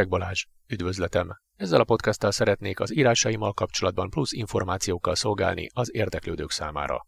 Preg 0.00 0.12
Balázs, 0.12 0.44
üdvözletem! 0.68 1.28
Ezzel 1.56 1.80
a 1.80 1.84
podcasttal 1.84 2.30
szeretnék 2.30 2.80
az 2.80 2.96
írásaimmal 2.96 3.52
kapcsolatban 3.52 4.10
plusz 4.10 4.32
információkkal 4.32 5.14
szolgálni 5.14 5.68
az 5.72 5.94
érdeklődők 5.94 6.50
számára. 6.50 7.06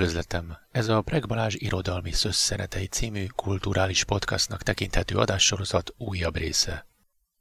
Üdvözletem! 0.00 0.56
Ez 0.70 0.88
a 0.88 1.02
Preg 1.02 1.26
Balázs 1.26 1.54
Irodalmi 1.58 2.12
Szösszenetei 2.12 2.86
című 2.86 3.26
kulturális 3.36 4.04
podcastnak 4.04 4.62
tekinthető 4.62 5.16
adássorozat 5.16 5.94
újabb 5.96 6.36
része. 6.36 6.86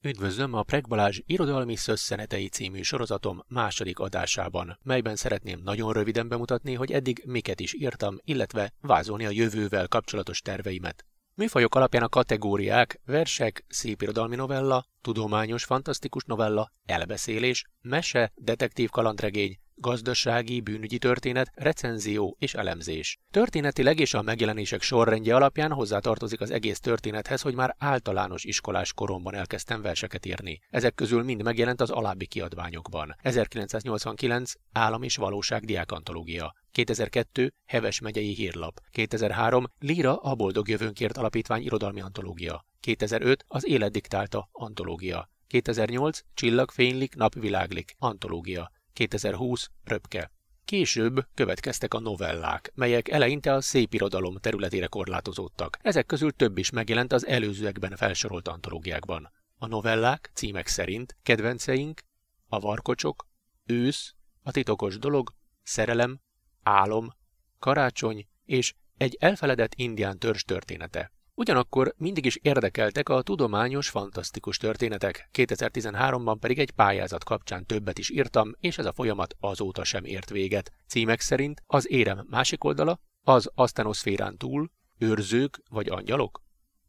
Üdvözlöm 0.02 0.54
a 0.54 0.64
Preg 0.64 0.88
Balázs 0.88 1.20
Irodalmi 1.26 1.76
Szösszenetei 1.76 2.48
című 2.48 2.82
sorozatom 2.82 3.44
második 3.48 4.00
adásában, 4.00 4.80
melyben 4.84 5.16
szeretném 5.16 5.62
nagyon 5.64 5.94
röviden 5.94 6.28
bemutatni, 6.28 6.74
hogy 6.74 6.92
eddig 6.92 7.24
miket 7.26 7.60
is 7.60 7.74
írtam, 7.74 8.18
illetve 8.24 8.74
vázolni 8.82 9.26
a 9.26 9.32
jövővel 9.32 9.88
kapcsolatos 9.88 10.42
terveimet. 10.42 11.06
Műfajok 11.36 11.76
alapján 11.76 12.04
a 12.04 12.10
kategóriák 12.10 13.00
versek, 13.06 13.66
szépirodalmi 13.68 14.36
novella, 14.36 14.86
tudományos 15.02 15.64
fantasztikus 15.64 16.24
novella, 16.24 16.72
elbeszélés, 16.86 17.66
mese, 17.82 18.32
detektív 18.36 18.90
kalandregény, 18.90 19.60
gazdasági, 19.80 20.62
bűnügyi 20.62 20.98
történet, 20.98 21.52
recenzió 21.56 22.36
és 22.40 22.54
elemzés. 22.54 23.18
Történetileg 23.32 24.00
és 24.00 24.14
a 24.14 24.22
megjelenések 24.22 24.82
sorrendje 24.82 25.36
alapján 25.36 25.72
hozzátartozik 25.72 26.42
az 26.42 26.52
egész 26.52 26.80
történethez, 26.80 27.42
hogy 27.42 27.56
már 27.56 27.76
általános 27.78 28.44
iskolás 28.44 28.94
koromban 28.94 29.36
elkezdtem 29.36 29.82
verseket 29.82 30.26
írni. 30.26 30.60
Ezek 30.70 30.94
közül 30.96 31.24
mind 31.24 31.44
megjelent 31.44 31.82
az 31.82 31.90
alábbi 31.90 32.26
kiadványokban. 32.26 33.16
1989 33.22 34.52
Állam 34.72 35.04
és 35.04 35.16
Valóság 35.16 35.66
diákantológia. 35.66 36.54
2002 36.72 37.54
Heves 37.66 38.00
megyei 38.00 38.34
hírlap. 38.34 38.80
2003 38.92 39.66
Líra 39.80 40.16
a 40.16 40.36
Boldog 40.36 40.68
Jövőnkért 40.68 41.18
Alapítvány 41.18 41.64
irodalmi 41.64 42.02
antológia. 42.02 42.66
2005 42.80 43.46
Az 43.48 43.68
Élet 43.68 43.92
diktálta 43.92 44.50
antológia. 44.52 45.30
2008 45.48 46.20
Csillag 46.34 46.72
fénylik, 46.72 47.16
nap 47.16 47.34
világlik 47.34 47.96
antológia. 47.98 48.72
2020 48.94 49.70
Röpke. 49.84 50.32
Később 50.66 51.26
következtek 51.34 51.94
a 51.94 52.00
novellák, 52.00 52.72
melyek 52.76 53.10
eleinte 53.10 53.54
a 53.54 53.62
szép 53.62 53.94
irodalom 53.94 54.38
területére 54.38 54.88
korlátozódtak. 54.88 55.78
Ezek 55.82 56.06
közül 56.06 56.32
több 56.32 56.58
is 56.58 56.70
megjelent 56.70 57.14
az 57.14 57.28
előzőekben 57.28 57.96
felsorolt 57.96 58.48
antológiákban. 58.48 59.32
A 59.58 59.68
novellák 59.68 60.32
címek 60.34 60.68
szerint 60.68 61.18
kedvenceink 61.24 62.02
a 62.48 62.60
varkocsok, 62.60 63.28
ősz, 63.66 64.14
a 64.44 64.52
titokos 64.52 64.98
dolog, 64.98 65.34
szerelem, 65.64 66.20
álom, 66.64 67.14
karácsony 67.60 68.28
és 68.46 68.74
egy 68.98 69.18
elfeledett 69.20 69.74
indián 69.76 70.20
törzs 70.20 70.42
története. 70.42 71.12
Ugyanakkor 71.40 71.94
mindig 71.98 72.26
is 72.26 72.36
érdekeltek 72.36 73.10
a 73.10 73.22
tudományos, 73.22 73.90
fantasztikus 73.90 74.58
történetek, 74.58 75.30
2013-ban 75.34 76.38
pedig 76.40 76.60
egy 76.60 76.72
pályázat 76.72 77.24
kapcsán 77.24 77.66
többet 77.66 77.98
is 77.98 78.10
írtam, 78.10 78.52
és 78.60 78.78
ez 78.78 78.86
a 78.86 78.94
folyamat 78.94 79.36
azóta 79.40 79.84
sem 79.84 80.06
ért 80.06 80.30
véget. 80.30 80.72
Címek 80.88 81.20
szerint 81.20 81.64
az 81.66 81.90
érem 81.90 82.26
másik 82.30 82.64
oldala, 82.64 83.00
az 83.24 83.52
asztenoszférán 83.56 84.38
túl, 84.38 84.72
őrzők 84.98 85.62
vagy 85.70 85.90
angyalok, 85.90 86.44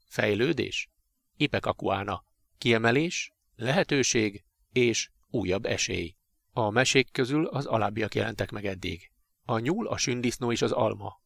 fejlődés, 0.07 0.89
ipekakuána, 1.37 2.25
kiemelés, 2.59 3.33
lehetőség? 3.57 4.45
És 4.73 5.11
újabb 5.29 5.67
esély. 5.67 6.15
A 6.53 6.71
mesék 6.71 7.13
közül 7.13 7.47
az 7.47 7.67
alábbiak 7.67 8.15
jelentek 8.15 8.51
meg 8.51 8.67
eddig. 8.67 9.11
A 9.45 9.59
nyúl, 9.59 9.87
a 9.87 9.97
sündisznó 9.97 10.53
és 10.53 10.63
az 10.63 10.73
alma, 10.73 11.21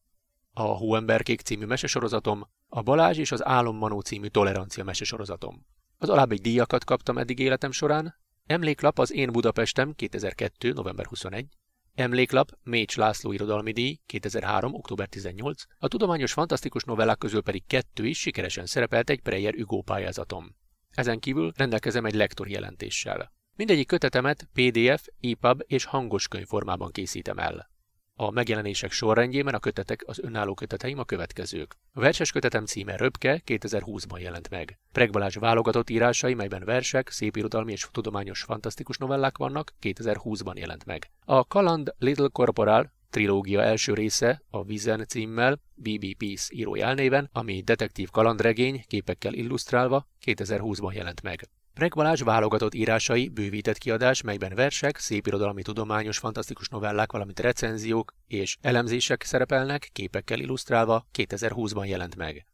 a 0.55 0.63
Hóemberkék 0.63 1.41
című 1.41 1.65
mesesorozatom, 1.65 2.49
a 2.69 2.83
Balázs 2.83 3.19
és 3.19 3.33
az 3.33 3.45
Álommanó 3.45 4.01
című 4.01 4.27
tolerancia 4.27 4.85
mesesorozatom. 4.85 5.67
Az 5.99 6.09
alábbi 6.09 6.37
díjakat 6.37 6.85
kaptam 6.85 7.19
eddig 7.19 7.39
életem 7.39 7.71
során. 7.71 8.15
Emléklap 8.47 8.99
az 8.99 9.13
Én 9.13 9.33
Budapestem 9.33 9.93
2002. 9.93 10.73
november 10.73 11.07
21. 11.07 11.47
Emléklap 11.95 12.51
Mécs 12.63 12.97
László 12.97 13.33
irodalmi 13.33 13.73
díj 13.73 13.99
2003. 14.07 14.75
október 14.75 15.09
18. 15.09 15.63
A 15.79 15.89
tudományos 15.89 16.33
fantasztikus 16.33 16.85
novellák 16.85 17.19
közül 17.19 17.43
pedig 17.43 17.67
kettő 17.67 18.07
is 18.07 18.19
sikeresen 18.19 18.67
szerepelt 18.67 19.11
egy 19.11 19.21
Preyer 19.21 19.55
Hugo 19.55 19.83
pályázatom. 19.83 20.57
Ezen 20.91 21.19
kívül 21.19 21.53
rendelkezem 21.57 22.05
egy 22.05 22.15
lektor 22.15 22.49
jelentéssel. 22.49 23.33
Mindegyik 23.57 23.87
kötetemet 23.87 24.49
PDF, 24.53 25.07
EPUB 25.21 25.63
és 25.67 25.85
hangos 25.85 26.29
könyv 26.29 26.47
formában 26.47 26.91
készítem 26.91 27.39
el. 27.39 27.73
A 28.17 28.31
megjelenések 28.31 28.91
sorrendjében 28.91 29.55
a 29.55 29.59
kötetek, 29.59 30.03
az 30.07 30.19
önálló 30.23 30.55
köteteim 30.55 30.99
a 30.99 31.05
következők. 31.05 31.77
A 31.93 32.01
verses 32.01 32.33
kötetem 32.33 32.65
címe 32.65 32.97
Röpke 32.97 33.43
2020-ban 33.47 34.21
jelent 34.21 34.51
meg. 34.51 34.79
Preg 34.93 35.11
Balázs 35.11 35.37
válogatott 35.37 35.91
írásai, 35.91 36.35
melyben 36.35 36.65
versek, 36.65 37.09
szépirodalmi 37.09 37.73
és 37.73 37.89
tudományos 37.93 38.43
fantasztikus 38.43 38.97
novellák 38.97 39.39
vannak, 39.39 39.73
2020-ban 39.83 40.57
jelent 40.57 40.85
meg. 40.85 41.11
A 41.25 41.47
Kaland 41.47 41.95
Little 41.99 42.29
Corporal 42.33 42.93
trilógia 43.11 43.63
első 43.63 43.95
része 43.95 44.43
a 44.51 44.65
Vizen 44.65 45.05
címmel, 45.07 45.61
BB 45.75 46.17
Peace 46.17 46.55
elnéven, 46.85 47.29
ami 47.33 47.63
detektív 47.63 48.11
kalandregény 48.11 48.85
képekkel 48.87 49.33
illusztrálva 49.33 50.09
2020-ban 50.25 50.95
jelent 50.95 51.23
meg. 51.23 51.49
Preg 51.75 51.95
Balázs 51.95 52.23
válogatott 52.23 52.75
írásai, 52.75 53.29
bővített 53.29 53.79
kiadás, 53.79 54.23
melyben 54.23 54.55
versek, 54.55 54.99
szépirodalmi 54.99 55.63
tudományos 55.63 56.19
fantasztikus 56.19 56.69
novellák, 56.69 57.13
valamint 57.13 57.41
recenziók 57.41 58.15
és 58.27 58.57
elemzések 58.61 59.23
szerepelnek, 59.23 59.89
képekkel 59.93 60.39
illusztrálva 60.39 61.07
2020-ban 61.19 61.87
jelent 61.87 62.17
meg. 62.17 62.47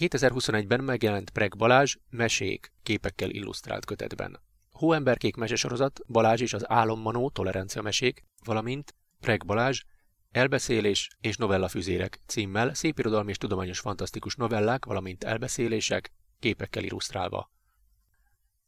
2021-ben 0.00 0.80
megjelent 0.84 1.30
Preg 1.30 1.56
Balázs 1.56 1.96
Mesék 2.10 2.72
képekkel 2.82 3.30
illusztrált 3.30 3.84
kötetben. 3.84 4.40
Hóemberkék 4.70 5.36
mesesorozat, 5.36 6.00
Balázs 6.06 6.40
és 6.40 6.52
az 6.52 6.70
Álommanó 6.70 7.30
tolerancia 7.30 7.82
mesék, 7.82 8.24
valamint 8.44 8.94
Preg 9.20 9.46
Balázs 9.46 9.82
Elbeszélés 10.30 11.08
és 11.20 11.36
novellafüzérek 11.36 12.18
címmel 12.26 12.74
szépirodalmi 12.74 13.30
és 13.30 13.38
tudományos 13.38 13.78
fantasztikus 13.78 14.34
novellák, 14.34 14.84
valamint 14.84 15.24
elbeszélések 15.24 16.12
képekkel 16.38 16.82
illusztrálva. 16.82 17.50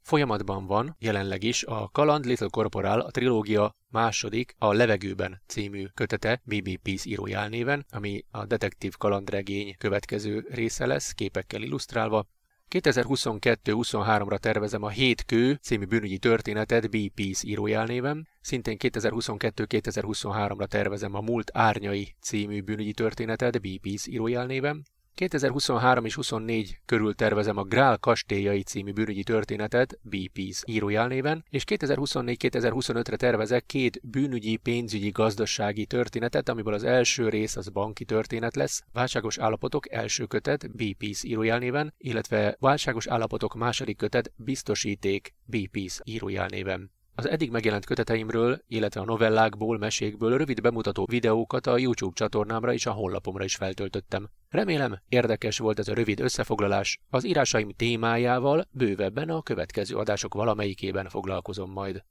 Folyamatban 0.05 0.67
van 0.67 0.97
jelenleg 0.99 1.43
is 1.43 1.65
a 1.65 1.89
Kaland 1.93 2.25
Little 2.25 2.49
Corporal, 2.51 3.01
a 3.01 3.11
trilógia 3.11 3.77
második, 3.89 4.55
a 4.59 4.73
Levegőben 4.73 5.43
című 5.47 5.87
kötete 5.95 6.41
BB 6.45 6.77
Peace 6.83 7.09
írójál 7.09 7.49
néven, 7.49 7.87
ami 7.91 8.25
a 8.31 8.47
detektív 8.47 8.97
kalandregény 8.97 9.75
következő 9.79 10.47
része 10.51 10.87
lesz, 10.87 11.13
képekkel 11.13 11.63
illusztrálva. 11.63 12.27
2022-23-ra 12.71 14.39
tervezem 14.39 14.83
a 14.83 14.89
Hét 14.89 15.25
Kő 15.25 15.59
című 15.63 15.85
bűnügyi 15.85 16.19
történetet 16.19 16.91
B. 16.91 16.97
Peace 17.15 17.47
írójál 17.47 17.87
néven. 17.87 18.29
Szintén 18.41 18.77
2022-2023-ra 18.81 20.67
tervezem 20.67 21.15
a 21.15 21.21
Múlt 21.21 21.51
Árnyai 21.55 22.15
című 22.21 22.62
bűnügyi 22.62 22.93
történetet 22.93 23.61
B. 23.61 23.67
Peace 23.81 24.11
írójál 24.11 24.47
néven. 24.47 24.85
2023 25.14 26.05
és 26.05 26.14
24 26.14 26.78
körül 26.84 27.14
tervezem 27.14 27.56
a 27.56 27.62
Grál 27.62 27.99
kastélyai 27.99 28.62
című 28.62 28.93
bűnügyi 28.93 29.22
történetet 29.22 29.99
BP's 30.11 30.62
írójelnéven, 30.64 31.44
és 31.50 31.64
2024-2025-re 31.66 33.16
tervezek 33.16 33.66
két 33.66 34.00
bűnügyi, 34.02 34.56
pénzügyi, 34.56 35.11
gazdasági 35.11 35.87
történetet, 35.87 36.49
amiből 36.49 36.75
az 36.75 36.84
első 36.84 37.28
rész 37.28 37.56
az 37.56 37.69
banki 37.69 38.05
történet 38.05 38.56
lesz, 38.56 38.82
válságos 38.93 39.38
állapotok 39.38 39.93
első 39.93 40.25
kötet 40.25 40.70
BP's 40.76 41.22
írójelnéven, 41.22 41.94
illetve 41.99 42.56
válságos 42.58 43.06
állapotok 43.06 43.55
második 43.55 43.96
kötet 43.96 44.32
biztosíték 44.37 45.34
BP's 45.50 46.00
írójelnéven. 46.05 46.90
Az 47.16 47.28
eddig 47.28 47.50
megjelent 47.50 47.84
köteteimről, 47.84 48.62
illetve 48.69 49.00
a 49.00 49.05
novellákból, 49.05 49.78
mesékből 49.78 50.37
rövid 50.37 50.61
bemutató 50.61 51.06
videókat 51.11 51.66
a 51.66 51.78
YouTube 51.78 52.14
csatornámra 52.14 52.72
és 52.72 52.87
a 52.87 52.93
honlapomra 52.93 53.44
is 53.44 53.55
feltöltöttem. 53.55 54.28
Remélem, 54.49 55.00
érdekes 55.08 55.58
volt 55.58 55.78
ez 55.78 55.88
a 55.88 55.94
rövid 55.94 56.20
összefoglalás, 56.20 57.00
az 57.11 57.25
írásaim 57.25 57.70
témájával 57.70 58.69
bővebben 58.70 59.28
a 59.28 59.43
következő 59.43 59.96
adások 59.96 60.34
valamelyikében 60.34 61.08
foglalkozom 61.08 61.70
majd. 61.70 62.05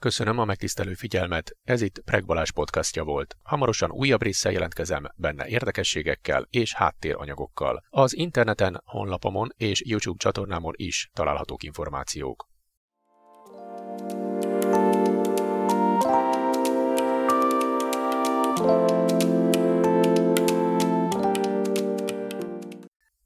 Köszönöm 0.00 0.38
a 0.38 0.44
megtisztelő 0.44 0.94
figyelmet, 0.94 1.56
ez 1.64 1.80
itt 1.82 2.00
Preg 2.04 2.24
podcastja 2.54 3.04
volt. 3.04 3.36
Hamarosan 3.42 3.90
újabb 3.90 4.22
résszel 4.22 4.52
jelentkezem, 4.52 5.04
benne 5.16 5.46
érdekességekkel 5.46 6.46
és 6.50 6.74
háttéranyagokkal. 6.74 7.84
Az 7.90 8.16
interneten, 8.16 8.82
honlapomon 8.84 9.48
és 9.56 9.82
YouTube 9.86 10.18
csatornámon 10.18 10.72
is 10.76 11.10
találhatók 11.12 11.62
információk. 11.62 12.49